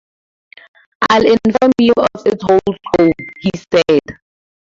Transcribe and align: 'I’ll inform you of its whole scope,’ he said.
'I’ll 1.11 1.27
inform 1.27 1.71
you 1.77 1.93
of 1.95 2.25
its 2.25 2.41
whole 2.43 2.57
scope,’ 2.57 3.13
he 3.39 3.51
said. 3.71 4.17